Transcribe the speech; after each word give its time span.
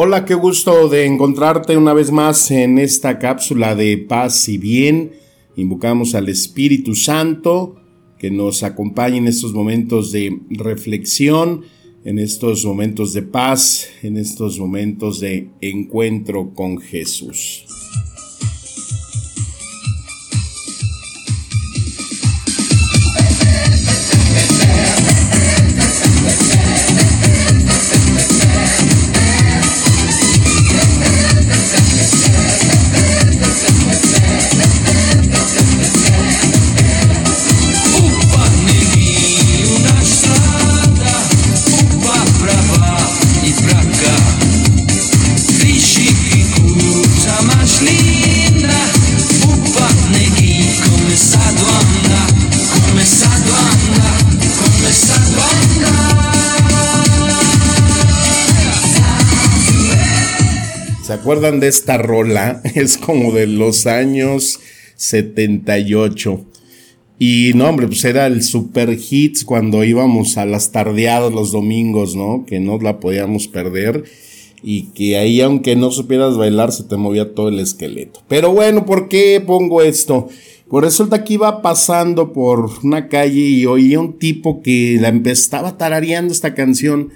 Hola, 0.00 0.24
qué 0.24 0.34
gusto 0.34 0.88
de 0.88 1.06
encontrarte 1.06 1.76
una 1.76 1.92
vez 1.92 2.12
más 2.12 2.52
en 2.52 2.78
esta 2.78 3.18
cápsula 3.18 3.74
de 3.74 3.98
paz 3.98 4.48
y 4.48 4.56
bien. 4.56 5.10
Invocamos 5.56 6.14
al 6.14 6.28
Espíritu 6.28 6.94
Santo 6.94 7.74
que 8.16 8.30
nos 8.30 8.62
acompañe 8.62 9.16
en 9.16 9.26
estos 9.26 9.54
momentos 9.54 10.12
de 10.12 10.38
reflexión, 10.50 11.62
en 12.04 12.20
estos 12.20 12.64
momentos 12.64 13.12
de 13.12 13.22
paz, 13.22 13.88
en 14.04 14.18
estos 14.18 14.60
momentos 14.60 15.18
de 15.18 15.50
encuentro 15.60 16.54
con 16.54 16.78
Jesús. 16.78 17.77
Acuerdan 61.28 61.60
de 61.60 61.68
esta 61.68 61.98
rola? 61.98 62.62
Es 62.74 62.96
como 62.96 63.32
de 63.32 63.46
los 63.46 63.86
años 63.86 64.60
78. 64.96 66.42
Y 67.18 67.52
no, 67.54 67.68
hombre, 67.68 67.86
pues 67.86 68.02
era 68.06 68.26
el 68.26 68.42
super 68.42 68.98
hits 68.98 69.44
cuando 69.44 69.84
íbamos 69.84 70.38
a 70.38 70.46
las 70.46 70.72
tardeadas 70.72 71.30
los 71.30 71.52
domingos, 71.52 72.16
¿no? 72.16 72.46
Que 72.46 72.60
no 72.60 72.78
la 72.78 72.98
podíamos 72.98 73.46
perder. 73.46 74.04
Y 74.62 74.84
que 74.94 75.18
ahí, 75.18 75.42
aunque 75.42 75.76
no 75.76 75.90
supieras 75.90 76.38
bailar, 76.38 76.72
se 76.72 76.84
te 76.84 76.96
movía 76.96 77.34
todo 77.34 77.50
el 77.50 77.58
esqueleto. 77.58 78.22
Pero 78.26 78.54
bueno, 78.54 78.86
¿por 78.86 79.08
qué 79.08 79.42
pongo 79.46 79.82
esto? 79.82 80.28
Pues 80.70 80.82
resulta 80.82 81.24
que 81.24 81.34
iba 81.34 81.60
pasando 81.60 82.32
por 82.32 82.70
una 82.82 83.08
calle 83.08 83.40
y 83.40 83.66
oía 83.66 84.00
un 84.00 84.18
tipo 84.18 84.62
que 84.62 84.96
la 84.98 85.08
empezaba 85.08 85.76
tarareando 85.76 86.32
esta 86.32 86.54
canción 86.54 87.10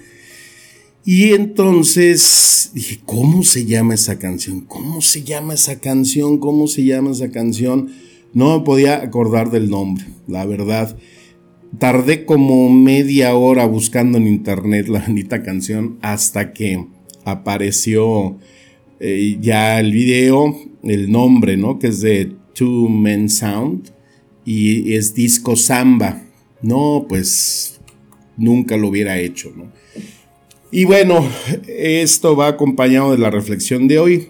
y 1.05 1.33
entonces 1.33 2.71
dije, 2.73 2.99
¿cómo 3.05 3.43
se 3.43 3.65
llama 3.65 3.93
esa 3.93 4.19
canción? 4.19 4.61
¿Cómo 4.61 5.01
se 5.01 5.23
llama 5.23 5.53
esa 5.55 5.79
canción? 5.79 6.37
¿Cómo 6.37 6.67
se 6.67 6.85
llama 6.85 7.11
esa 7.11 7.29
canción? 7.29 7.91
No 8.33 8.57
me 8.57 8.63
podía 8.63 9.01
acordar 9.01 9.51
del 9.51 9.69
nombre, 9.69 10.05
la 10.27 10.45
verdad. 10.45 10.97
Tardé 11.77 12.25
como 12.25 12.69
media 12.69 13.35
hora 13.35 13.65
buscando 13.65 14.17
en 14.17 14.27
internet 14.27 14.87
la 14.87 14.99
bonita 14.99 15.43
canción 15.43 15.97
hasta 16.01 16.53
que 16.53 16.85
apareció 17.25 18.37
eh, 18.99 19.37
ya 19.41 19.79
el 19.81 19.91
video, 19.91 20.57
el 20.83 21.11
nombre, 21.11 21.57
¿no? 21.57 21.79
Que 21.79 21.87
es 21.87 21.99
de 21.99 22.31
Two 22.53 22.87
Men 22.87 23.29
Sound 23.29 23.91
y 24.45 24.93
es 24.93 25.13
disco 25.13 25.57
samba. 25.57 26.23
No, 26.61 27.05
pues 27.09 27.81
nunca 28.37 28.77
lo 28.77 28.87
hubiera 28.87 29.19
hecho, 29.19 29.51
¿no? 29.55 29.65
Y 30.75 30.85
bueno, 30.85 31.29
esto 31.67 32.35
va 32.35 32.47
acompañado 32.47 33.11
de 33.11 33.19
la 33.19 33.29
reflexión 33.29 33.87
de 33.87 33.99
hoy. 33.99 34.29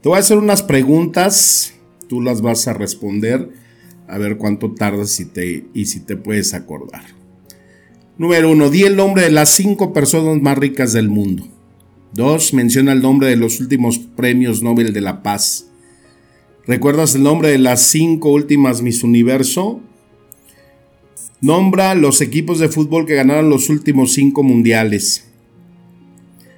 Te 0.00 0.08
voy 0.08 0.16
a 0.16 0.20
hacer 0.20 0.38
unas 0.38 0.62
preguntas, 0.62 1.74
tú 2.08 2.22
las 2.22 2.40
vas 2.40 2.66
a 2.66 2.72
responder, 2.72 3.50
a 4.08 4.16
ver 4.16 4.38
cuánto 4.38 4.72
tardas 4.72 5.20
y, 5.20 5.84
si 5.84 6.00
te 6.00 6.16
puedes 6.16 6.54
acordar. 6.54 7.02
Número 8.16 8.50
uno, 8.50 8.70
di 8.70 8.84
el 8.84 8.96
nombre 8.96 9.24
de 9.24 9.30
las 9.30 9.50
cinco 9.50 9.92
personas 9.92 10.40
más 10.40 10.56
ricas 10.56 10.94
del 10.94 11.10
mundo. 11.10 11.46
Dos, 12.14 12.54
menciona 12.54 12.92
el 12.92 13.02
nombre 13.02 13.28
de 13.28 13.36
los 13.36 13.60
últimos 13.60 13.98
premios 13.98 14.62
Nobel 14.62 14.94
de 14.94 15.02
la 15.02 15.22
Paz. 15.22 15.66
¿Recuerdas 16.66 17.16
el 17.16 17.22
nombre 17.22 17.50
de 17.50 17.58
las 17.58 17.82
cinco 17.82 18.30
últimas 18.30 18.80
Miss 18.80 19.04
Universo? 19.04 19.82
Nombra 21.42 21.94
los 21.94 22.22
equipos 22.22 22.60
de 22.60 22.70
fútbol 22.70 23.04
que 23.04 23.14
ganaron 23.14 23.50
los 23.50 23.68
últimos 23.68 24.14
cinco 24.14 24.42
mundiales. 24.42 25.26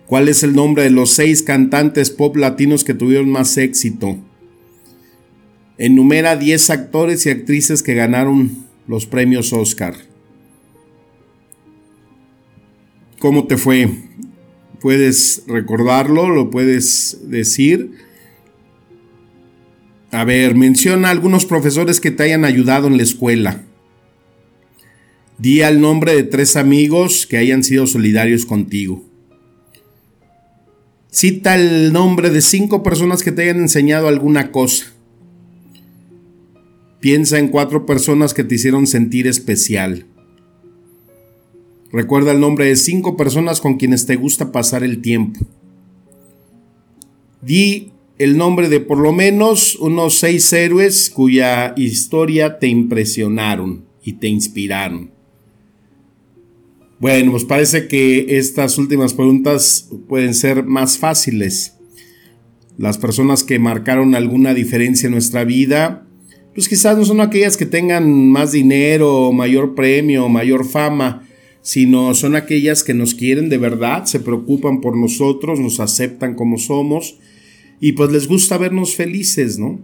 ¿Cuál 0.09 0.31
es 0.31 0.43
el 0.43 0.55
nombre 0.55 0.85
de 0.85 0.91
los 0.91 1.11
seis 1.11 1.43
cantantes 1.43 2.09
pop 2.09 2.35
latinos 2.35 2.83
que 2.83 2.95
tuvieron 2.95 3.29
más 3.29 3.59
éxito? 3.59 4.17
Enumera 5.77 6.35
10 6.35 6.71
actores 6.71 7.27
y 7.27 7.31
actrices 7.31 7.83
que 7.83 7.95
ganaron 7.95 8.65
los 8.87 9.05
premios 9.05 9.53
Oscar. 9.53 9.95
¿Cómo 13.19 13.47
te 13.47 13.59
fue? 13.59 13.91
¿Puedes 14.81 15.43
recordarlo? 15.47 16.31
¿Lo 16.31 16.49
puedes 16.49 17.19
decir? 17.25 17.93
A 20.11 20.25
ver, 20.25 20.55
menciona 20.55 21.11
algunos 21.11 21.45
profesores 21.45 22.01
que 22.01 22.11
te 22.11 22.23
hayan 22.23 22.47
ayudado 22.47 22.87
en 22.87 22.97
la 22.97 23.03
escuela. 23.03 23.63
Di 25.37 25.61
al 25.61 25.83
nombre 25.83 26.15
de 26.15 26.23
tres 26.23 26.57
amigos 26.57 27.27
que 27.27 27.37
hayan 27.37 27.63
sido 27.63 27.87
solidarios 27.87 28.47
contigo. 28.47 29.08
Cita 31.11 31.55
el 31.55 31.93
nombre 31.93 32.31
de 32.31 32.43
cinco 32.43 32.83
personas 32.83 33.23
que 33.23 33.33
te 33.33 33.43
hayan 33.43 33.61
enseñado 33.61 34.09
alguna 34.09 34.53
cosa. 34.53 34.93
Piensa 37.01 37.39
en 37.39 37.49
cuatro 37.49 37.87
personas 37.87 38.35
que 38.35 38.45
te 38.45 38.57
hicieron 38.57 38.87
sentir 38.87 39.27
especial. 39.27 40.07
Recuerda 41.91 42.33
el 42.33 42.41
nombre 42.41 42.67
de 42.67 42.77
cinco 42.77 43.17
personas 43.17 43.61
con 43.61 43.79
quienes 43.79 44.05
te 44.05 44.17
gusta 44.17 44.53
pasar 44.53 44.85
el 44.85 45.01
tiempo. 45.01 45.41
Di 47.41 47.93
el 48.19 48.37
nombre 48.37 48.69
de 48.69 48.81
por 48.81 48.99
lo 48.99 49.13
menos 49.13 49.77
unos 49.77 50.19
seis 50.19 50.53
héroes 50.53 51.09
cuya 51.09 51.73
historia 51.77 52.59
te 52.59 52.67
impresionaron 52.67 53.87
y 54.03 54.15
te 54.15 54.27
inspiraron. 54.27 55.18
Bueno, 57.01 57.31
pues 57.31 57.45
parece 57.45 57.87
que 57.87 58.39
estas 58.39 58.77
últimas 58.77 59.15
preguntas 59.15 59.89
pueden 60.09 60.35
ser 60.35 60.65
más 60.65 60.99
fáciles. 60.99 61.75
Las 62.77 62.99
personas 62.99 63.45
que 63.45 63.61
marcaron 63.61 64.17
alguna 64.17 64.53
diferencia 64.53 65.07
en 65.07 65.13
nuestra 65.13 65.45
vida, 65.45 66.09
pues 66.55 66.69
quizás 66.69 66.99
no 66.99 67.05
son 67.05 67.21
aquellas 67.21 67.57
que 67.57 67.67
tengan 67.67 68.31
más 68.31 68.51
dinero, 68.51 69.31
mayor 69.31 69.77
premio, 69.77 70.29
mayor 70.29 70.65
fama, 70.65 71.29
sino 71.63 72.15
son 72.15 72.35
aquellas 72.35 72.83
que 72.83 72.95
nos 72.95 73.15
quieren 73.15 73.49
de 73.49 73.59
verdad, 73.59 74.05
se 74.07 74.19
preocupan 74.19 74.81
por 74.81 74.97
nosotros, 74.97 75.61
nos 75.61 75.79
aceptan 75.79 76.35
como 76.35 76.59
somos 76.59 77.19
y 77.81 77.93
pues 77.93 78.11
les 78.11 78.27
gusta 78.27 78.59
vernos 78.59 78.97
felices, 78.97 79.57
¿no? 79.57 79.81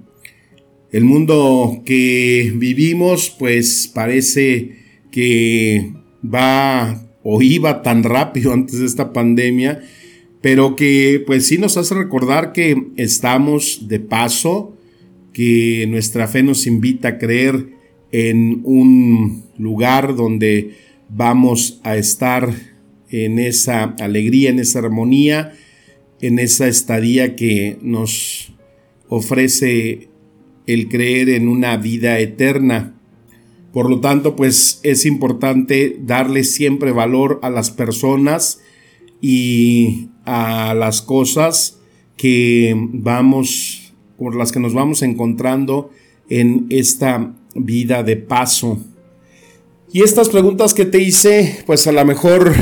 El 0.91 1.05
mundo 1.05 1.83
que 1.85 2.53
vivimos 2.57 3.35
pues 3.39 3.89
parece 3.93 4.79
que 5.13 5.93
va 6.25 7.04
o 7.25 7.43
iba 7.43 7.83
tan 7.83 8.05
rápido 8.05 8.53
antes 8.53 8.79
de 8.79 8.87
esta 8.87 9.13
pandemia, 9.13 9.83
pero 10.41 10.77
que 10.77 11.25
pues 11.27 11.47
sí 11.47 11.59
nos 11.59 11.77
hace 11.77 11.95
recordar 11.95 12.53
que 12.53 12.89
estamos 12.97 13.89
de 13.89 13.99
paso, 13.99 14.77
que 15.33 15.87
nuestra 15.89 16.29
fe 16.29 16.43
nos 16.45 16.67
invita 16.67 17.09
a 17.09 17.19
creer 17.19 17.71
en 18.13 18.61
un 18.63 19.43
lugar 19.59 20.15
donde 20.15 20.75
vamos 21.09 21.81
a 21.83 21.97
estar 21.97 22.53
en 23.11 23.39
esa 23.39 23.85
alegría, 23.99 24.51
en 24.51 24.59
esa 24.59 24.81
armonía, 24.81 25.53
en 26.21 26.39
esa 26.39 26.69
estadía 26.69 27.37
que 27.37 27.79
nos 27.81 28.53
ofrece 29.09 30.09
el 30.67 30.89
creer 30.89 31.29
en 31.31 31.49
una 31.49 31.77
vida 31.77 32.19
eterna. 32.19 32.94
Por 33.75 33.91
lo 33.91 33.99
tanto, 33.99 34.37
pues 34.37 34.79
es 34.85 35.05
importante 35.05 35.97
darle 36.01 36.45
siempre 36.45 36.93
valor 36.93 37.41
a 37.43 37.51
las 37.51 37.73
personas 37.73 38.61
y 39.21 40.11
a 40.25 40.75
las 40.75 41.03
cosas 41.03 41.81
que 42.17 42.73
vamos, 42.77 43.93
por 44.17 44.37
las 44.37 44.53
que 44.53 44.61
nos 44.61 44.75
vamos 44.75 45.03
encontrando 45.03 45.91
en 46.31 46.67
esta 46.71 47.35
vida 47.57 48.05
de 48.05 48.17
paso. 48.17 48.79
Y 49.93 50.03
estas 50.03 50.29
preguntas 50.29 50.73
que 50.73 50.85
te 50.85 51.01
hice, 51.01 51.65
pues 51.67 51.89
a 51.89 51.93
lo 51.93 52.05
mejor 52.05 52.55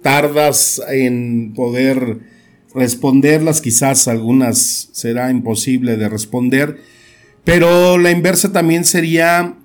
tardas 0.00 0.80
en 0.88 1.52
poder 1.54 2.20
responderlas, 2.74 3.60
quizás 3.60 4.08
algunas 4.08 4.88
será 4.92 5.30
imposible 5.30 5.98
de 5.98 6.08
responder, 6.08 6.78
pero 7.44 7.98
la 7.98 8.10
inversa 8.10 8.52
también 8.52 8.86
sería 8.86 9.58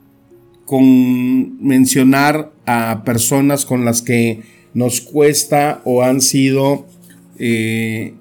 con 0.70 1.66
mencionar 1.66 2.54
a 2.68 3.02
personas 3.04 3.66
con 3.66 3.86
las 3.86 4.04
que 4.04 4.44
nos 4.76 5.02
cuesta 5.02 5.82
o 5.84 6.04
han 6.04 6.22
sido 6.22 6.86
eh, 7.40 8.14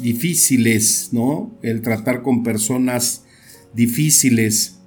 difíciles, 0.00 1.10
¿no? 1.12 1.56
El 1.62 1.80
tratar 1.80 2.22
con 2.22 2.42
personas 2.42 3.24
difíciles. 3.72 4.80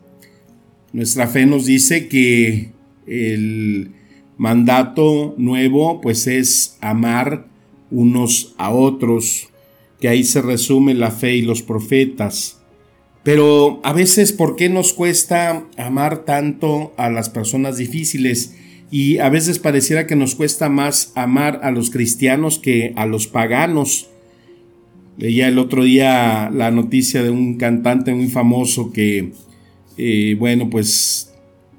Nuestra 0.91 1.27
fe 1.27 1.45
nos 1.45 1.65
dice 1.65 2.09
que 2.09 2.73
el 3.07 3.91
mandato 4.35 5.35
nuevo 5.37 6.01
pues 6.01 6.27
es 6.27 6.77
amar 6.81 7.47
unos 7.91 8.55
a 8.57 8.71
otros, 8.71 9.47
que 10.01 10.09
ahí 10.09 10.25
se 10.25 10.41
resume 10.41 10.95
la 10.95 11.11
fe 11.11 11.37
y 11.37 11.43
los 11.43 11.61
profetas. 11.61 12.61
Pero 13.23 13.79
a 13.83 13.93
veces, 13.93 14.33
¿por 14.33 14.55
qué 14.55 14.69
nos 14.69 14.93
cuesta 14.93 15.65
amar 15.77 16.25
tanto 16.25 16.93
a 16.97 17.09
las 17.09 17.29
personas 17.29 17.77
difíciles? 17.77 18.55
Y 18.91 19.19
a 19.19 19.29
veces 19.29 19.59
pareciera 19.59 20.05
que 20.05 20.15
nos 20.15 20.35
cuesta 20.35 20.69
más 20.69 21.13
amar 21.15 21.61
a 21.63 21.71
los 21.71 21.89
cristianos 21.89 22.59
que 22.59 22.93
a 22.95 23.05
los 23.05 23.27
paganos. 23.27 24.09
Leía 25.17 25.47
el 25.47 25.57
otro 25.57 25.83
día 25.83 26.49
la 26.53 26.69
noticia 26.69 27.23
de 27.23 27.29
un 27.29 27.57
cantante 27.57 28.13
muy 28.13 28.27
famoso 28.27 28.91
que, 28.91 29.31
eh, 29.97 30.35
bueno, 30.37 30.69
pues 30.69 31.33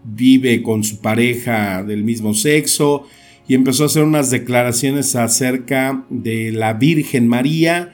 vive 0.04 0.62
con 0.62 0.82
su 0.82 1.00
pareja 1.00 1.82
del 1.82 2.04
mismo 2.04 2.34
sexo 2.34 3.06
y 3.46 3.54
empezó 3.54 3.82
a 3.82 3.86
hacer 3.86 4.02
unas 4.02 4.30
declaraciones 4.30 5.14
acerca 5.14 6.04
de 6.08 6.52
la 6.52 6.72
Virgen 6.74 7.28
María 7.28 7.92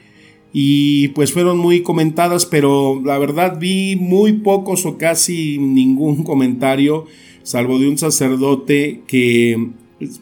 y 0.53 1.09
pues 1.09 1.31
fueron 1.31 1.57
muy 1.57 1.81
comentadas, 1.81 2.45
pero 2.45 3.01
la 3.03 3.17
verdad 3.17 3.57
vi 3.59 3.95
muy 3.95 4.33
pocos 4.33 4.85
o 4.85 4.97
casi 4.97 5.57
ningún 5.57 6.23
comentario, 6.23 7.05
salvo 7.43 7.79
de 7.79 7.87
un 7.87 7.97
sacerdote 7.97 9.01
que 9.07 9.69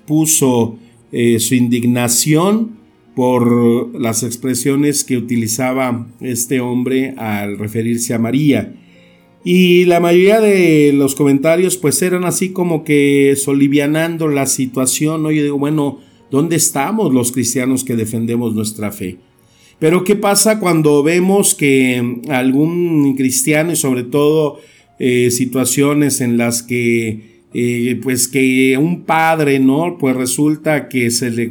puso 0.06 0.78
eh, 1.12 1.40
su 1.40 1.56
indignación 1.56 2.78
por 3.16 4.00
las 4.00 4.24
expresiones 4.24 5.04
que 5.04 5.18
utilizaba 5.18 6.08
este 6.22 6.62
hombre 6.62 7.16
al 7.18 7.58
referirse 7.58 8.14
a 8.14 8.20
María. 8.20 8.76
Y 9.44 9.86
la 9.86 10.00
mayoría 10.00 10.40
de 10.40 10.92
los 10.94 11.16
comentarios 11.16 11.78
pues 11.78 12.02
eran 12.02 12.26
así 12.26 12.50
como 12.52 12.84
que 12.84 13.36
solivianando 13.36 14.28
la 14.28 14.46
situación, 14.46 15.24
¿no? 15.24 15.32
Yo 15.32 15.44
digo, 15.44 15.58
bueno, 15.58 16.00
¿dónde 16.30 16.56
estamos 16.58 17.14
los 17.14 17.32
cristianos 17.32 17.84
que 17.84 17.96
defendemos 17.96 18.54
nuestra 18.54 18.92
fe? 18.92 19.18
Pero 19.80 20.04
¿qué 20.04 20.16
pasa 20.16 20.60
cuando 20.60 21.04
vemos 21.04 21.56
que 21.56 22.22
algún 22.30 23.16
cristiano 23.16 23.72
y 23.72 23.76
sobre 23.76 24.04
todo 24.04 24.60
eh, 25.00 25.32
situaciones 25.32 26.20
en 26.20 26.38
las 26.38 26.62
que 26.64 27.40
eh, 27.54 28.00
pues 28.04 28.28
que 28.28 28.78
un 28.78 29.06
padre, 29.06 29.60
¿no? 29.60 29.98
Pues 29.98 30.16
resulta 30.16 30.88
que 30.88 31.10
se 31.10 31.32
le, 31.32 31.50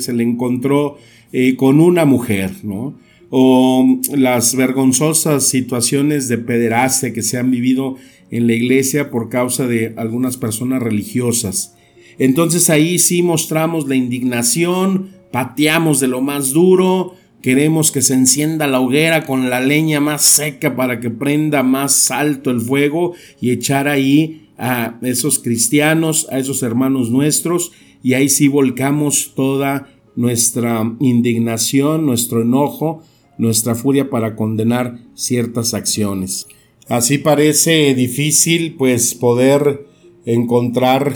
se 0.00 0.12
le 0.12 0.22
encontró 0.22 0.98
eh, 1.32 1.56
con 1.56 1.80
una 1.80 2.04
mujer, 2.04 2.50
¿no? 2.64 2.98
O 3.30 4.00
las 4.14 4.54
vergonzosas 4.54 5.44
situaciones 5.48 6.28
de 6.28 6.38
pederastia 6.38 7.12
que 7.12 7.22
se 7.22 7.38
han 7.38 7.50
vivido 7.50 7.96
en 8.30 8.46
la 8.46 8.54
iglesia 8.54 9.10
por 9.10 9.28
causa 9.30 9.66
de 9.66 9.94
algunas 9.96 10.36
personas 10.36 10.82
religiosas. 10.82 11.74
Entonces 12.18 12.68
ahí 12.68 12.98
sí 12.98 13.22
mostramos 13.22 13.86
la 13.88 13.94
indignación, 13.94 15.10
pateamos 15.30 16.00
de 16.00 16.08
lo 16.08 16.20
más 16.20 16.52
duro, 16.52 17.14
Queremos 17.42 17.92
que 17.92 18.02
se 18.02 18.14
encienda 18.14 18.66
la 18.66 18.80
hoguera 18.80 19.24
con 19.24 19.48
la 19.48 19.60
leña 19.60 20.00
más 20.00 20.22
seca 20.22 20.74
para 20.74 20.98
que 20.98 21.10
prenda 21.10 21.62
más 21.62 22.10
alto 22.10 22.50
el 22.50 22.60
fuego 22.60 23.14
y 23.40 23.50
echar 23.50 23.86
ahí 23.86 24.48
a 24.58 24.98
esos 25.02 25.38
cristianos, 25.38 26.26
a 26.32 26.38
esos 26.38 26.64
hermanos 26.64 27.10
nuestros, 27.10 27.70
y 28.02 28.14
ahí 28.14 28.28
sí 28.28 28.48
volcamos 28.48 29.32
toda 29.36 29.88
nuestra 30.16 30.96
indignación, 30.98 32.04
nuestro 32.06 32.42
enojo, 32.42 33.02
nuestra 33.38 33.76
furia 33.76 34.10
para 34.10 34.34
condenar 34.34 34.98
ciertas 35.14 35.74
acciones. 35.74 36.48
Así 36.88 37.18
parece 37.18 37.94
difícil 37.94 38.74
pues 38.74 39.14
poder 39.14 39.86
encontrar 40.24 41.14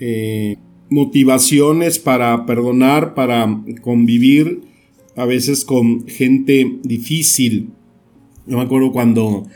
eh, 0.00 0.56
motivaciones 0.90 2.00
para 2.00 2.44
perdonar, 2.44 3.14
para 3.14 3.62
convivir 3.82 4.73
a 5.16 5.24
veces 5.24 5.64
con 5.64 6.06
gente 6.06 6.78
difícil. 6.82 7.70
Yo 8.46 8.56
me 8.56 8.62
acuerdo 8.62 8.92
cuando 8.92 9.46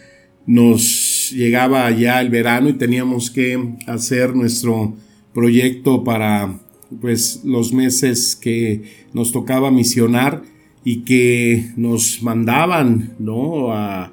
nos 0.47 1.31
llegaba 1.33 1.91
ya 1.91 2.21
el 2.21 2.31
verano 2.31 2.69
y 2.69 2.75
teníamos 2.75 3.31
que 3.31 3.77
hacer 3.87 4.35
nuestro 4.35 4.97
proyecto 5.35 6.05
para 6.05 6.61
pues 7.01 7.43
los 7.45 7.73
meses 7.73 8.35
que 8.35 8.83
nos 9.13 9.31
tocaba 9.31 9.71
misionar 9.71 10.43
y 10.85 11.01
que 11.05 11.67
nos 11.77 12.23
mandaban 12.23 13.15
¿no? 13.19 13.73
a, 13.73 14.13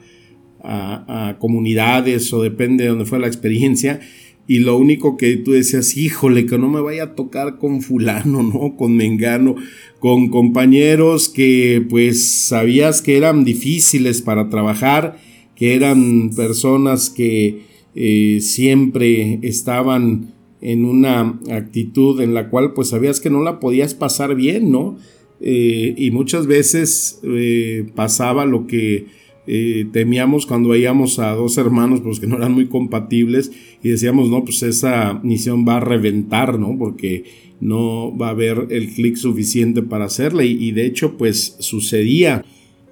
a, 0.61 1.37
comunidades 1.39 2.33
o 2.33 2.41
depende 2.41 2.83
de 2.83 2.89
donde 2.89 3.05
fue 3.05 3.19
la 3.19 3.27
experiencia 3.27 3.99
y 4.47 4.59
lo 4.59 4.77
único 4.77 5.17
que 5.17 5.37
tú 5.37 5.51
decías, 5.51 5.97
híjole, 5.97 6.45
que 6.45 6.57
no 6.57 6.69
me 6.69 6.81
vaya 6.81 7.03
a 7.03 7.15
tocar 7.15 7.57
con 7.57 7.81
fulano, 7.81 8.43
¿no? 8.43 8.75
Con 8.77 8.95
Mengano, 8.95 9.55
con 9.99 10.29
compañeros 10.29 11.29
que 11.29 11.83
pues 11.89 12.47
sabías 12.47 13.01
que 13.01 13.17
eran 13.17 13.43
difíciles 13.43 14.21
para 14.21 14.49
trabajar, 14.49 15.17
que 15.55 15.73
eran 15.73 16.29
personas 16.35 17.09
que 17.09 17.63
eh, 17.95 18.39
siempre 18.41 19.39
estaban 19.41 20.33
en 20.61 20.85
una 20.85 21.39
actitud 21.51 22.21
en 22.21 22.33
la 22.33 22.49
cual 22.49 22.73
pues 22.73 22.89
sabías 22.89 23.19
que 23.19 23.29
no 23.29 23.41
la 23.43 23.59
podías 23.59 23.93
pasar 23.93 24.35
bien, 24.35 24.71
¿no? 24.71 24.97
Eh, 25.41 25.93
y 25.97 26.11
muchas 26.11 26.47
veces 26.47 27.19
eh, 27.23 27.85
pasaba 27.95 28.45
lo 28.45 28.67
que 28.67 29.05
eh, 29.47 29.87
temíamos 29.91 30.45
cuando 30.45 30.69
veíamos 30.69 31.19
a 31.19 31.31
dos 31.31 31.57
hermanos 31.57 32.01
pues 32.01 32.19
que 32.19 32.27
no 32.27 32.37
eran 32.37 32.53
muy 32.53 32.67
compatibles 32.67 33.51
y 33.83 33.89
decíamos 33.89 34.29
no 34.29 34.43
pues 34.43 34.63
esa 34.63 35.19
misión 35.23 35.67
va 35.67 35.77
a 35.77 35.81
reventar 35.81 36.59
no 36.59 36.75
porque 36.77 37.25
no 37.59 38.15
va 38.17 38.27
a 38.27 38.31
haber 38.31 38.67
el 38.69 38.89
clic 38.93 39.15
suficiente 39.15 39.81
para 39.81 40.05
hacerla 40.05 40.43
y, 40.43 40.51
y 40.51 40.71
de 40.71 40.85
hecho 40.85 41.17
pues 41.17 41.55
sucedía. 41.59 42.43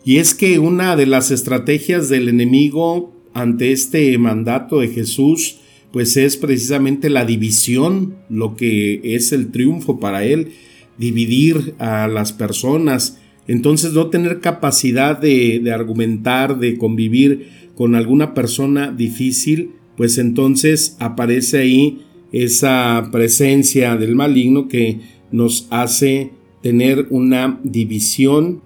Y 0.05 0.17
es 0.17 0.33
que 0.33 0.60
una 0.60 0.95
de 0.95 1.05
las 1.05 1.31
estrategias 1.31 2.10
del 2.10 2.27
enemigo 2.27 3.13
ante 3.33 3.72
este 3.72 4.17
mandato 4.17 4.79
de 4.79 4.89
Jesús 4.89 5.57
pues 5.91 6.17
es 6.17 6.38
precisamente 6.38 7.10
la 7.10 7.24
división 7.24 8.15
lo 8.29 8.55
que 8.55 9.00
es 9.03 9.31
el 9.31 9.51
triunfo 9.51 10.00
para 10.00 10.25
él 10.25 10.53
dividir 10.98 11.75
a 11.77 12.07
las 12.07 12.33
personas 12.33 13.19
entonces 13.47 13.93
no 13.93 14.07
tener 14.07 14.39
capacidad 14.39 15.17
de, 15.19 15.62
argumentar, 15.73 16.59
de 16.59 16.77
convivir 16.77 17.50
con 17.75 17.95
alguna 17.95 18.33
persona 18.33 18.91
difícil, 18.91 19.71
pues 19.97 20.17
entonces 20.17 20.95
aparece 21.00 21.59
ahí 21.59 22.01
esa 22.31 23.09
presencia 23.12 23.95
del 23.95 24.15
maligno 24.15 24.67
que 24.67 25.00
nos 25.31 25.67
hace 25.69 26.31
tener 26.62 27.07
una 27.09 27.59
división, 27.63 28.62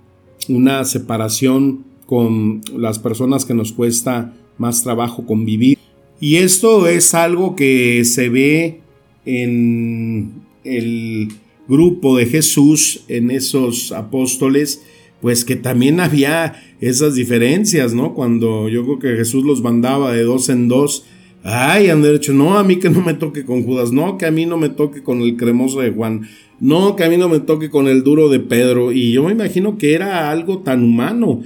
una 0.48 0.86
separación 0.86 1.86
con 2.06 2.62
las 2.76 3.00
personas 3.00 3.46
que 3.46 3.54
nos 3.54 3.74
cuesta 3.74 4.34
más 4.58 4.84
trabajo 4.84 5.26
convivir. 5.26 5.78
Y 6.20 6.38
esto 6.38 6.88
es 6.88 7.14
algo 7.14 7.56
que 7.56 8.06
se 8.06 8.30
ve 8.30 8.82
en 9.26 10.32
el 10.64 11.30
grupo 11.68 12.18
de 12.18 12.26
Jesús, 12.26 13.04
en 13.08 13.32
esos 13.32 13.92
apóstoles, 13.92 14.82
pues 15.22 15.44
que 15.46 15.56
también 15.56 16.00
había 16.00 16.62
esas 16.80 17.16
diferencias, 17.16 17.94
¿no? 17.94 18.14
Cuando 18.14 18.70
yo 18.70 18.84
creo 18.84 19.00
que 19.00 19.18
Jesús 19.18 19.44
los 19.44 19.62
mandaba 19.62 20.14
de 20.14 20.24
dos 20.24 20.50
en 20.50 20.68
dos, 20.68 21.06
ay, 21.44 21.90
han 21.90 22.04
dicho, 22.04 22.34
no, 22.34 22.58
a 22.58 22.64
mí 22.64 22.78
que 22.78 22.90
no 22.90 23.02
me 23.02 23.14
toque 23.14 23.46
con 23.46 23.64
Judas, 23.64 23.92
no, 23.92 24.18
que 24.18 24.26
a 24.26 24.32
mí 24.32 24.46
no 24.46 24.58
me 24.58 24.70
toque 24.70 25.02
con 25.02 25.22
el 25.22 25.38
cremoso 25.38 25.80
de 25.82 25.92
Juan, 25.92 26.28
no, 26.60 26.96
que 26.96 27.04
a 27.04 27.10
mí 27.10 27.18
no 27.18 27.30
me 27.30 27.40
toque 27.40 27.70
con 27.70 27.88
el 27.88 28.04
duro 28.04 28.30
de 28.30 28.40
Pedro, 28.40 28.92
y 28.92 29.12
yo 29.12 29.24
me 29.24 29.32
imagino 29.32 29.78
que 29.78 29.94
era 29.94 30.32
algo 30.32 30.60
tan 30.60 30.84
humano. 30.84 31.42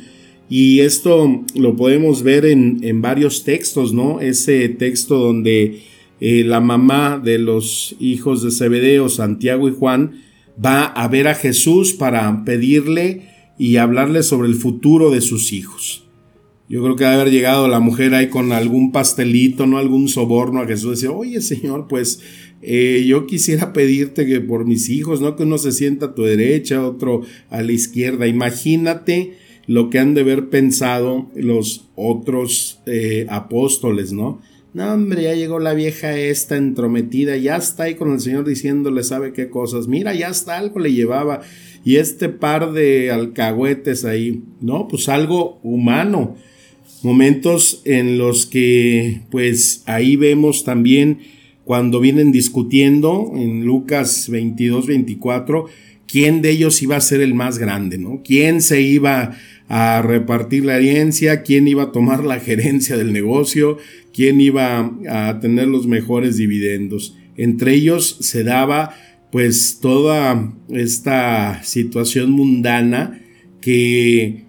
Y 0.50 0.82
esto 0.82 1.44
lo 1.56 1.78
podemos 1.78 2.24
ver 2.24 2.46
en, 2.46 2.80
en 2.82 3.02
varios 3.02 3.46
textos, 3.46 3.94
¿no? 3.94 4.20
Ese 4.20 4.68
texto 4.68 5.18
donde 5.18 5.82
eh, 6.22 6.44
la 6.46 6.62
mamá 6.62 7.20
de 7.22 7.40
los 7.40 7.96
hijos 8.00 8.44
de 8.44 8.52
Zebedeo, 8.52 9.10
Santiago 9.10 9.68
y 9.68 9.74
Juan, 9.74 10.22
va 10.64 10.86
a 10.86 11.08
ver 11.08 11.28
a 11.28 11.36
Jesús 11.36 11.94
para 11.94 12.46
pedirle 12.46 13.28
y 13.58 13.78
hablarle 13.78 14.24
sobre 14.24 14.48
el 14.48 14.56
futuro 14.56 15.12
de 15.12 15.22
sus 15.22 15.52
hijos. 15.52 16.06
Yo 16.70 16.82
creo 16.84 16.96
que 16.96 17.04
debe 17.04 17.16
haber 17.16 17.34
llegado 17.34 17.68
la 17.68 17.80
mujer 17.80 18.14
ahí 18.14 18.30
con 18.30 18.54
algún 18.54 18.92
pastelito, 18.92 19.68
no 19.68 19.78
algún 19.78 20.08
soborno 20.08 20.62
a 20.62 20.68
Jesús. 20.68 20.92
Decía, 20.92 21.12
oye 21.12 21.42
Señor, 21.42 21.88
pues 21.90 22.22
eh, 22.62 23.04
yo 23.06 23.26
quisiera 23.26 23.74
pedirte 23.74 24.26
que 24.26 24.40
por 24.40 24.66
mis 24.66 24.90
hijos, 24.90 25.22
no 25.22 25.36
que 25.36 25.44
uno 25.44 25.58
se 25.58 25.72
sienta 25.72 26.08
a 26.08 26.16
tu 26.16 26.24
derecha, 26.24 26.86
otro 26.86 27.24
a 27.50 27.62
la 27.62 27.72
izquierda. 27.72 28.28
Imagínate 28.28 29.34
lo 29.68 29.90
que 29.90 30.00
han 30.00 30.14
de 30.14 30.22
haber 30.22 30.50
pensado 30.50 31.30
los 31.36 31.90
otros 31.96 32.80
eh, 32.86 33.26
apóstoles, 33.30 34.14
¿no? 34.14 34.40
No, 34.74 34.94
hombre, 34.94 35.24
ya 35.24 35.36
llegó 35.36 35.60
la 35.60 35.74
vieja 35.74 36.18
esta 36.18 36.56
entrometida, 36.56 37.36
ya 37.36 37.58
está 37.58 37.84
ahí 37.84 37.96
con 37.96 38.14
el 38.14 38.22
Señor 38.22 38.46
diciéndole, 38.46 39.04
sabe 39.04 39.34
qué 39.34 39.50
cosas. 39.50 39.88
Mira, 39.88 40.14
ya 40.14 40.30
está, 40.30 40.58
algo 40.58 40.80
le 40.80 40.94
llevaba. 40.94 41.42
Y 41.84 41.98
este 41.98 42.30
par 42.30 42.72
de 42.72 43.12
alcahuetes 43.12 44.06
ahí, 44.06 44.44
¿no? 44.62 44.88
Pues 44.88 45.10
algo 45.10 45.60
humano 45.64 46.38
momentos 47.04 47.82
en 47.86 48.18
los 48.18 48.46
que 48.46 49.22
pues 49.30 49.84
ahí 49.86 50.16
vemos 50.16 50.64
también 50.64 51.20
cuando 51.64 52.00
vienen 52.00 52.32
discutiendo 52.32 53.32
en 53.36 53.66
Lucas 53.66 54.30
22, 54.30 54.88
24, 54.88 55.66
quién 56.12 56.42
de 56.42 56.50
ellos 56.50 56.82
iba 56.82 56.98
a 56.98 57.02
ser 57.02 57.22
el 57.22 57.34
más 57.34 57.58
grande, 57.58 57.98
¿no? 57.98 58.22
¿Quién 58.24 58.62
se 58.62 58.82
iba 58.82 59.38
a 59.70 60.02
repartir 60.02 60.66
la 60.66 60.78
herencia? 60.78 61.42
¿Quién 61.44 61.68
iba 61.70 61.84
a 61.84 61.92
tomar 61.94 62.26
la 62.26 62.40
gerencia 62.40 62.98
del 62.98 63.14
negocio? 63.14 63.78
¿Quién 64.14 64.42
iba 64.42 64.92
a 65.10 65.40
tener 65.40 65.70
los 65.70 65.88
mejores 65.88 66.36
dividendos? 66.36 67.16
Entre 67.38 67.74
ellos 67.76 68.18
se 68.20 68.44
daba 68.44 68.94
pues 69.32 69.80
toda 69.82 70.54
esta 70.70 71.64
situación 71.64 72.32
mundana 72.32 73.22
que 73.62 74.44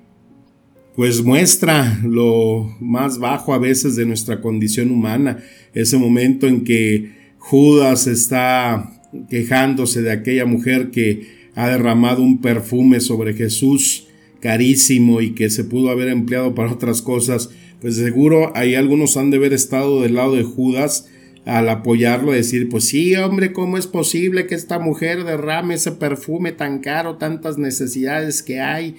pues 0.96 1.22
muestra 1.22 2.00
lo 2.04 2.76
más 2.80 3.18
bajo 3.18 3.54
a 3.54 3.58
veces 3.58 3.94
de 3.94 4.04
nuestra 4.04 4.40
condición 4.40 4.90
humana, 4.90 5.38
ese 5.74 5.96
momento 5.96 6.48
en 6.48 6.64
que 6.64 7.12
Judas 7.38 8.08
está 8.08 9.00
quejándose 9.30 10.02
de 10.02 10.10
aquella 10.10 10.44
mujer 10.44 10.90
que 10.90 11.41
ha 11.54 11.68
derramado 11.68 12.22
un 12.22 12.40
perfume 12.40 13.00
sobre 13.00 13.34
Jesús 13.34 14.08
carísimo 14.40 15.20
y 15.20 15.34
que 15.34 15.50
se 15.50 15.64
pudo 15.64 15.90
haber 15.90 16.08
empleado 16.08 16.54
para 16.54 16.72
otras 16.72 17.02
cosas, 17.02 17.50
pues 17.80 17.96
seguro 17.96 18.52
ahí 18.56 18.74
algunos 18.74 19.16
han 19.16 19.30
de 19.30 19.36
haber 19.36 19.52
estado 19.52 20.02
del 20.02 20.14
lado 20.14 20.34
de 20.34 20.42
Judas 20.42 21.08
al 21.44 21.68
apoyarlo, 21.68 22.32
decir, 22.32 22.68
pues 22.68 22.84
sí, 22.84 23.16
hombre, 23.16 23.52
¿cómo 23.52 23.76
es 23.76 23.86
posible 23.86 24.46
que 24.46 24.54
esta 24.54 24.78
mujer 24.78 25.24
derrame 25.24 25.74
ese 25.74 25.92
perfume 25.92 26.52
tan 26.52 26.78
caro, 26.78 27.16
tantas 27.16 27.58
necesidades 27.58 28.42
que 28.42 28.60
hay? 28.60 28.96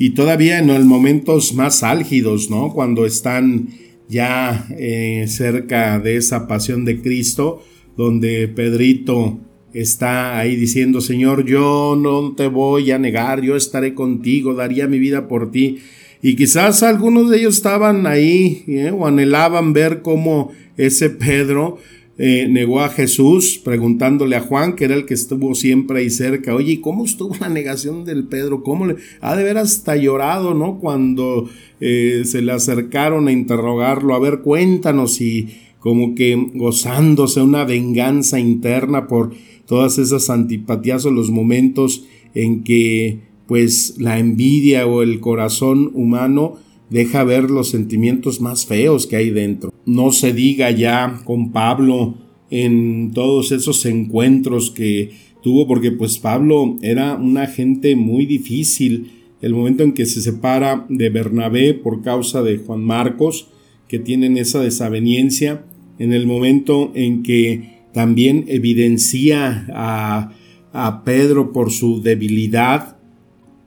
y 0.00 0.14
todavía 0.14 0.58
en 0.58 0.68
los 0.68 0.82
momentos 0.86 1.52
más 1.52 1.82
álgidos, 1.82 2.48
¿no? 2.48 2.72
Cuando 2.72 3.04
están 3.04 3.68
ya 4.08 4.66
eh, 4.78 5.26
cerca 5.28 5.98
de 5.98 6.16
esa 6.16 6.48
pasión 6.48 6.86
de 6.86 7.02
Cristo, 7.02 7.62
donde 7.98 8.48
Pedrito 8.48 9.38
está 9.72 10.38
ahí 10.38 10.56
diciendo, 10.56 11.00
Señor, 11.00 11.44
yo 11.44 11.96
no 12.00 12.34
te 12.34 12.48
voy 12.48 12.90
a 12.90 12.98
negar, 12.98 13.42
yo 13.42 13.56
estaré 13.56 13.94
contigo, 13.94 14.54
daría 14.54 14.86
mi 14.86 14.98
vida 14.98 15.28
por 15.28 15.50
ti. 15.50 15.78
Y 16.22 16.36
quizás 16.36 16.82
algunos 16.82 17.30
de 17.30 17.38
ellos 17.38 17.56
estaban 17.56 18.06
ahí 18.06 18.64
¿eh? 18.66 18.90
o 18.90 19.06
anhelaban 19.06 19.72
ver 19.72 20.02
cómo 20.02 20.52
ese 20.76 21.08
Pedro 21.10 21.78
eh, 22.18 22.48
negó 22.50 22.80
a 22.80 22.90
Jesús 22.90 23.58
preguntándole 23.64 24.36
a 24.36 24.40
Juan, 24.40 24.76
que 24.76 24.84
era 24.84 24.94
el 24.94 25.06
que 25.06 25.14
estuvo 25.14 25.54
siempre 25.54 26.00
ahí 26.00 26.10
cerca, 26.10 26.54
oye, 26.54 26.82
¿cómo 26.82 27.06
estuvo 27.06 27.34
la 27.40 27.48
negación 27.48 28.04
del 28.04 28.24
Pedro? 28.24 28.62
¿Cómo 28.62 28.86
le... 28.86 28.96
Ha 29.22 29.34
de 29.36 29.42
haber 29.42 29.56
hasta 29.56 29.96
llorado, 29.96 30.52
¿no? 30.52 30.78
Cuando 30.78 31.48
eh, 31.80 32.22
se 32.26 32.42
le 32.42 32.52
acercaron 32.52 33.28
a 33.28 33.32
interrogarlo, 33.32 34.14
a 34.14 34.18
ver, 34.18 34.40
cuéntanos 34.40 35.22
y 35.22 35.48
como 35.78 36.14
que 36.14 36.50
gozándose 36.52 37.40
una 37.40 37.64
venganza 37.64 38.38
interna 38.38 39.06
por 39.06 39.32
todas 39.70 39.98
esas 39.98 40.30
antipatías 40.30 41.06
o 41.06 41.12
los 41.12 41.30
momentos 41.30 42.04
en 42.34 42.64
que 42.64 43.20
pues 43.46 43.94
la 44.00 44.18
envidia 44.18 44.84
o 44.84 45.02
el 45.02 45.20
corazón 45.20 45.92
humano 45.94 46.56
deja 46.90 47.22
ver 47.22 47.52
los 47.52 47.68
sentimientos 47.70 48.40
más 48.40 48.66
feos 48.66 49.06
que 49.06 49.14
hay 49.14 49.30
dentro. 49.30 49.72
No 49.86 50.10
se 50.10 50.32
diga 50.32 50.72
ya 50.72 51.20
con 51.24 51.52
Pablo 51.52 52.16
en 52.50 53.12
todos 53.14 53.52
esos 53.52 53.86
encuentros 53.86 54.72
que 54.72 55.12
tuvo, 55.40 55.68
porque 55.68 55.92
pues 55.92 56.18
Pablo 56.18 56.76
era 56.82 57.14
una 57.14 57.46
gente 57.46 57.94
muy 57.94 58.26
difícil. 58.26 59.12
El 59.40 59.54
momento 59.54 59.84
en 59.84 59.92
que 59.92 60.06
se 60.06 60.20
separa 60.20 60.84
de 60.88 61.10
Bernabé 61.10 61.74
por 61.74 62.02
causa 62.02 62.42
de 62.42 62.58
Juan 62.58 62.82
Marcos, 62.82 63.46
que 63.86 64.00
tienen 64.00 64.36
esa 64.36 64.60
desaveniencia, 64.60 65.64
en 66.00 66.12
el 66.12 66.26
momento 66.26 66.90
en 66.96 67.22
que 67.22 67.79
también 67.92 68.44
evidencia 68.48 69.66
a, 69.72 70.32
a 70.72 71.04
Pedro 71.04 71.52
por 71.52 71.70
su 71.70 72.02
debilidad, 72.02 72.96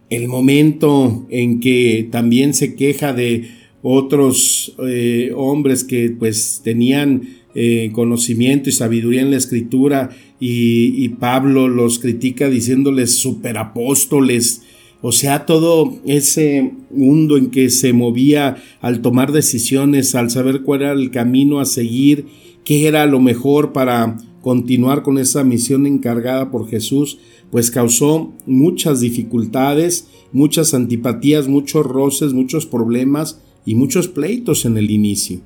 el 0.10 0.27
momento 0.27 1.25
en 1.30 1.60
que 1.60 2.08
también 2.12 2.53
se 2.53 2.75
queja 2.75 3.13
de 3.13 3.50
otros 3.82 4.75
eh, 4.88 5.32
hombres 5.36 5.84
que 5.84 6.10
pues 6.18 6.62
tenían 6.63 7.27
eh, 7.53 7.92
conocimiento 7.94 8.70
y 8.70 8.72
sabiduría 8.72 9.22
en 9.22 9.32
la 9.32 9.38
escritura 9.38 10.10
y, 10.39 11.08
Pablo 11.20 11.70
los 11.70 12.00
critica 12.00 12.50
diciéndoles 12.50 13.15
superapóstoles, 13.15 14.63
o 15.01 15.13
sea, 15.13 15.46
todo 15.46 16.00
ese 16.06 16.72
mundo 16.92 17.38
en 17.38 17.50
que 17.50 17.70
se 17.70 17.94
movía 17.94 18.58
al 18.82 19.01
tomar 19.01 19.32
decisiones, 19.32 20.15
al 20.15 20.32
saber 20.32 20.63
cuál 20.63 20.82
era 20.82 20.92
el 20.92 21.12
camino 21.12 21.60
a 21.62 21.65
seguir, 21.65 22.25
qué 22.63 22.88
era 22.88 23.05
lo 23.05 23.20
mejor 23.20 23.74
para 23.74 24.17
continuar 24.41 25.03
con 25.03 25.17
esa 25.17 25.43
misión 25.43 25.86
encargada 25.86 26.51
por 26.51 26.67
Jesús, 26.67 27.17
pues 27.50 27.72
causó 27.72 28.34
muchas 28.46 29.00
dificultades, 29.00 30.08
muchas 30.32 30.74
antipatías, 30.74 31.48
muchos 31.48 31.86
roces, 31.86 32.34
muchos 32.34 32.65
problemas 32.65 33.39
y 33.65 33.75
muchos 33.75 34.08
pleitos 34.08 34.65
en 34.65 34.77
el 34.77 34.91
inicio. 34.91 35.41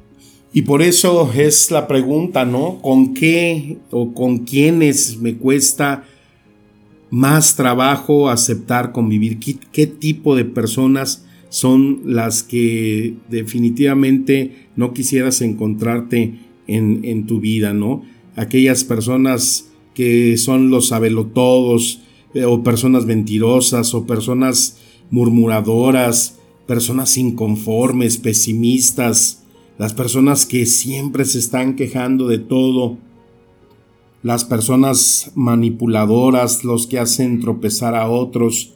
Y 0.53 0.63
por 0.63 0.81
eso 0.81 1.29
es 1.36 1.69
la 1.71 1.88
pregunta, 1.88 2.45
¿no? 2.45 2.79
¿Con 2.81 3.13
qué 3.13 3.77
o 3.91 4.13
con 4.13 4.39
quiénes 4.39 5.19
me 5.19 5.36
cuesta 5.36 6.05
más 7.09 7.55
trabajo 7.55 8.29
aceptar 8.29 8.91
convivir? 8.91 9.39
¿Qué, 9.39 9.88
tipo 9.88 10.36
de 10.36 10.45
personas 10.45 11.25
son 11.50 12.01
las 12.05 12.43
que 12.43 13.15
definitivamente 13.29 14.67
no 14.75 14.93
quisieras 14.93 15.41
encontrarte 15.41 16.39
en, 16.67 17.01
en 17.03 17.25
tu 17.25 17.39
vida, 17.39 17.74
¿no? 17.74 18.03
Aquellas 18.36 18.83
personas 18.83 19.71
que 19.93 20.38
son 20.38 20.69
los 20.69 20.89
sabelotodos, 20.89 22.01
eh, 22.33 22.45
o 22.45 22.63
personas 22.63 23.05
mentirosas, 23.05 23.93
o 23.93 24.05
personas 24.05 24.77
murmuradoras, 25.09 26.38
personas 26.67 27.17
inconformes, 27.17 28.17
pesimistas, 28.17 29.43
las 29.79 29.93
personas 29.93 30.45
que 30.45 30.65
siempre 30.65 31.25
se 31.25 31.39
están 31.39 31.75
quejando 31.75 32.27
de 32.27 32.39
todo, 32.39 32.97
las 34.21 34.45
personas 34.45 35.31
manipuladoras, 35.36 36.63
los 36.63 36.86
que 36.86 37.00
hacen 37.00 37.39
tropezar 37.39 37.95
a 37.95 38.09
otros. 38.09 38.74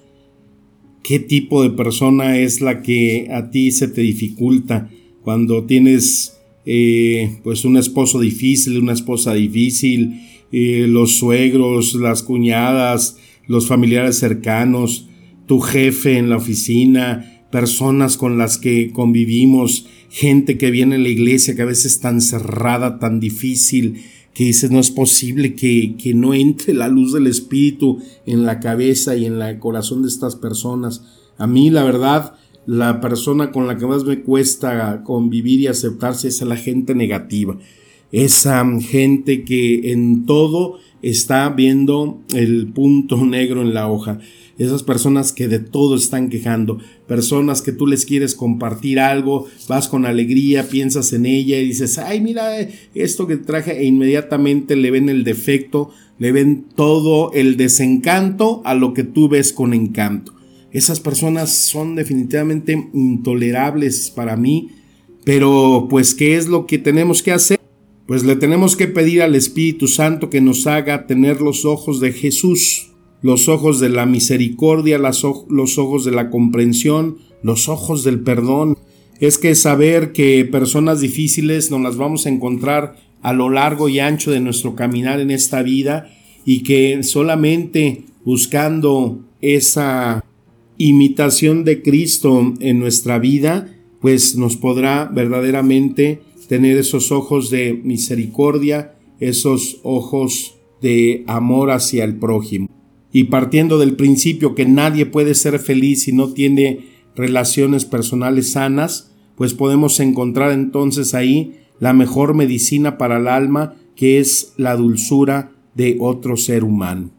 ¿Qué 1.04 1.20
tipo 1.20 1.62
de 1.62 1.72
persona 1.72 2.38
es 2.38 2.62
la 2.62 2.82
que 2.82 3.30
a 3.32 3.52
ti 3.52 3.72
se 3.72 3.88
te 3.88 4.02
dificulta 4.02 4.90
cuando 5.24 5.66
tienes 5.66 6.41
eh, 6.66 7.40
pues 7.44 7.66
un 7.66 7.78
esposo 7.78 8.20
difícil, 8.20 8.78
una 8.78 8.94
esposa 8.94 9.34
difícil, 9.34 10.22
eh, 10.52 10.86
los 10.88 11.18
suegros, 11.18 11.96
las 11.96 12.24
cuñadas, 12.24 13.18
los 13.48 13.68
familiares 13.68 14.18
cercanos, 14.20 15.08
tu 15.48 15.60
jefe 15.60 16.18
en 16.18 16.30
la 16.30 16.38
oficina, 16.38 17.46
personas 17.52 18.18
con 18.18 18.38
las 18.38 18.58
que 18.58 18.92
convivimos, 18.92 19.86
gente 20.10 20.58
que 20.58 20.72
viene 20.72 20.96
a 20.96 21.00
la 21.00 21.10
iglesia 21.10 21.56
que 21.56 21.62
a 21.62 21.66
veces 21.66 21.94
es 21.94 22.00
tan 22.00 22.22
cerrada, 22.22 23.00
tan 23.00 23.20
difícil, 23.20 24.04
que 24.34 24.46
dices 24.46 24.72
no 24.72 24.80
es 24.80 24.92
posible 24.92 25.56
que, 25.56 25.96
que 25.98 26.14
no 26.14 26.34
entre 26.34 26.74
la 26.74 26.88
luz 26.88 27.14
del 27.14 27.28
Espíritu 27.28 28.00
en 28.26 28.46
la 28.46 28.60
cabeza 28.60 29.16
y 29.16 29.26
en 29.26 29.42
el 29.42 29.60
corazón 29.60 30.04
de 30.04 30.08
estas 30.08 30.36
personas. 30.36 31.04
A 31.38 31.48
mí 31.48 31.70
la 31.70 31.84
verdad, 31.84 32.36
la 32.66 33.02
persona 33.02 33.52
con 33.52 33.68
la 33.68 33.78
que 33.78 33.86
más 33.86 34.04
me 34.04 34.22
cuesta 34.22 35.04
convivir 35.04 35.62
y 35.62 35.68
aceptarse 35.68 36.28
es 36.28 36.42
a 36.42 36.46
la 36.46 36.58
gente 36.58 36.96
negativa 36.96 37.58
esa 38.12 38.66
gente 38.80 39.44
que 39.44 39.92
en 39.92 40.26
todo 40.26 40.80
está 41.02 41.50
viendo 41.50 42.22
el 42.36 42.68
punto 42.68 43.26
negro 43.26 43.62
en 43.62 43.74
la 43.74 43.90
hoja. 43.90 44.20
Esas 44.58 44.84
personas 44.84 45.32
que 45.32 45.48
de 45.48 45.60
todo 45.60 45.96
están 45.96 46.30
quejando, 46.30 46.78
personas 47.08 47.62
que 47.64 47.72
tú 47.72 47.88
les 47.88 48.06
quieres 48.06 48.36
compartir 48.36 49.00
algo, 49.00 49.48
vas 49.68 49.88
con 49.88 50.06
alegría, 50.06 50.68
piensas 50.70 51.14
en 51.14 51.26
ella 51.26 51.58
y 51.58 51.66
dices, 51.66 51.98
ay, 51.98 52.22
mira 52.22 52.60
esto 52.94 53.26
que 53.26 53.38
traje 53.38 53.80
e 53.80 53.86
inmediatamente 53.86 54.76
le 54.76 54.92
ven 54.92 55.10
el 55.10 55.24
defecto, 55.24 55.90
le 56.20 56.32
ven 56.32 56.66
todo 56.76 57.32
el 57.34 57.58
desencanto 57.58 58.62
a 58.64 58.76
lo 58.76 58.94
que 58.94 59.04
tú 59.04 59.30
ves 59.30 59.52
con 59.54 59.74
encanto. 59.74 60.34
Esas 60.72 61.00
personas 61.00 61.52
son 61.52 61.96
definitivamente 61.96 62.90
intolerables 62.94 64.10
para 64.10 64.38
mí, 64.38 64.70
pero 65.26 65.88
pues 65.90 66.16
¿qué 66.16 66.38
es 66.38 66.48
lo 66.48 66.66
que 66.66 66.78
tenemos 66.78 67.22
que 67.22 67.34
hacer? 67.34 67.60
Pues 68.08 68.24
le 68.24 68.36
tenemos 68.36 68.76
que 68.76 68.88
pedir 68.88 69.22
al 69.22 69.36
Espíritu 69.36 69.88
Santo 69.88 70.30
que 70.30 70.42
nos 70.42 70.68
haga 70.68 71.08
tener 71.08 71.42
los 71.42 71.66
ojos 71.66 72.00
de 72.00 72.14
Jesús, 72.14 72.92
los 73.22 73.50
ojos 73.50 73.80
de 73.80 73.90
la 73.90 74.06
misericordia, 74.06 74.98
los 74.98 75.24
ojos 75.78 76.06
de 76.06 76.12
la 76.12 76.30
comprensión, 76.30 77.18
los 77.44 77.70
ojos 77.70 78.04
del 78.04 78.22
perdón. 78.22 78.78
Es 79.20 79.38
que 79.38 79.56
saber 79.56 80.14
que 80.14 80.46
personas 80.46 81.02
difíciles 81.02 81.70
nos 81.70 81.82
las 81.82 81.98
vamos 81.98 82.26
a 82.26 82.30
encontrar 82.30 82.96
a 83.22 83.34
lo 83.34 83.50
largo 83.50 83.88
y 83.88 84.00
ancho 84.00 84.32
de 84.32 84.40
nuestro 84.40 84.76
caminar 84.76 85.20
en 85.20 85.32
esta 85.32 85.62
vida 85.62 86.10
y 86.44 86.64
que 86.64 87.04
solamente 87.04 88.06
buscando 88.26 89.20
esa 89.42 90.24
imitación 90.88 91.64
de 91.64 91.82
Cristo 91.82 92.54
en 92.60 92.80
nuestra 92.80 93.20
vida, 93.20 93.76
pues 94.00 94.36
nos 94.36 94.58
podrá 94.58 95.06
verdaderamente 95.06 96.22
tener 96.48 96.78
esos 96.78 97.12
ojos 97.12 97.50
de 97.52 97.80
misericordia, 97.84 98.96
esos 99.20 99.80
ojos 99.84 100.56
de 100.82 101.24
amor 101.28 101.70
hacia 101.70 102.04
el 102.04 102.16
prójimo. 102.16 102.68
Y 103.14 103.26
partiendo 103.26 103.78
del 103.78 103.96
principio 103.96 104.56
que 104.56 104.66
nadie 104.66 105.06
puede 105.06 105.36
ser 105.36 105.60
feliz 105.60 106.04
si 106.04 106.14
no 106.14 106.34
tiene 106.34 106.88
relaciones 107.16 107.86
personales 107.86 108.52
sanas, 108.52 109.12
pues 109.36 109.54
podemos 109.54 110.00
encontrar 110.00 110.52
entonces 110.52 111.14
ahí 111.14 111.60
la 111.80 111.94
mejor 111.94 112.34
medicina 112.34 112.98
para 112.98 113.18
el 113.18 113.28
alma, 113.28 113.76
que 113.96 114.20
es 114.20 114.54
la 114.58 114.76
dulzura 114.76 115.52
de 115.76 115.98
otro 116.00 116.38
ser 116.38 116.64
humano. 116.64 117.12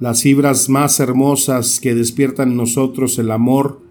Las 0.00 0.22
fibras 0.22 0.70
más 0.70 0.98
hermosas 0.98 1.78
que 1.78 1.94
despiertan 1.94 2.52
en 2.52 2.56
nosotros 2.56 3.18
el 3.18 3.30
amor, 3.30 3.82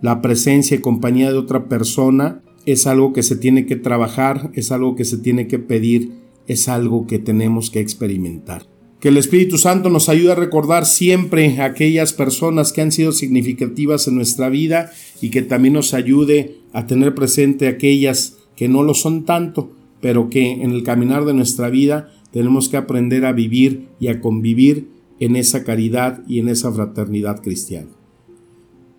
la 0.00 0.22
presencia 0.22 0.76
y 0.76 0.80
compañía 0.80 1.32
de 1.32 1.38
otra 1.38 1.68
persona, 1.68 2.40
es 2.66 2.86
algo 2.86 3.12
que 3.12 3.24
se 3.24 3.34
tiene 3.34 3.66
que 3.66 3.74
trabajar, 3.74 4.52
es 4.54 4.70
algo 4.70 4.94
que 4.94 5.04
se 5.04 5.18
tiene 5.18 5.48
que 5.48 5.58
pedir, 5.58 6.12
es 6.46 6.68
algo 6.68 7.08
que 7.08 7.18
tenemos 7.18 7.70
que 7.70 7.80
experimentar. 7.80 8.66
Que 9.00 9.08
el 9.08 9.16
Espíritu 9.16 9.58
Santo 9.58 9.90
nos 9.90 10.08
ayude 10.08 10.30
a 10.30 10.36
recordar 10.36 10.86
siempre 10.86 11.60
aquellas 11.60 12.12
personas 12.12 12.72
que 12.72 12.82
han 12.82 12.92
sido 12.92 13.10
significativas 13.10 14.06
en 14.06 14.14
nuestra 14.14 14.50
vida 14.50 14.92
y 15.20 15.30
que 15.30 15.42
también 15.42 15.74
nos 15.74 15.94
ayude 15.94 16.58
a 16.72 16.86
tener 16.86 17.12
presente 17.16 17.66
aquellas 17.66 18.36
que 18.54 18.68
no 18.68 18.84
lo 18.84 18.94
son 18.94 19.24
tanto, 19.24 19.72
pero 20.00 20.30
que 20.30 20.52
en 20.52 20.70
el 20.70 20.84
caminar 20.84 21.24
de 21.24 21.34
nuestra 21.34 21.70
vida 21.70 22.12
tenemos 22.30 22.68
que 22.68 22.76
aprender 22.76 23.24
a 23.24 23.32
vivir 23.32 23.88
y 23.98 24.06
a 24.06 24.20
convivir 24.20 24.99
en 25.20 25.36
esa 25.36 25.62
caridad 25.62 26.22
y 26.26 26.40
en 26.40 26.48
esa 26.48 26.72
fraternidad 26.72 27.40
cristiana. 27.42 27.90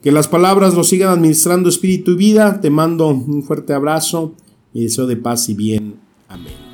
Que 0.01 0.11
las 0.11 0.27
palabras 0.27 0.73
nos 0.73 0.89
sigan 0.89 1.09
administrando 1.09 1.69
espíritu 1.69 2.11
y 2.11 2.15
vida. 2.15 2.61
Te 2.61 2.69
mando 2.69 3.07
un 3.09 3.43
fuerte 3.43 3.73
abrazo 3.73 4.33
y 4.73 4.83
deseo 4.83 5.05
de 5.05 5.17
paz 5.17 5.49
y 5.49 5.53
bien. 5.53 5.95
Amén. 6.27 6.70